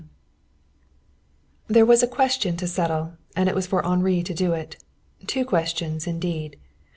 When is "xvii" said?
0.03-0.09